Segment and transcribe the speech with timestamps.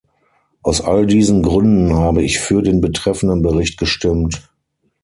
[0.63, 4.49] Aus all diesen Gründen habe ich für den betreffenden Bericht gestimmt.